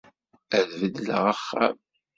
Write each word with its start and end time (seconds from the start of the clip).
Ad 0.57 0.69
beddleɣ 0.81 1.23
axxam. 1.33 1.75